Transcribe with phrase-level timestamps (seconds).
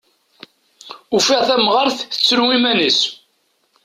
[1.15, 2.99] Ufiɣ tamɣart tettru iman-is.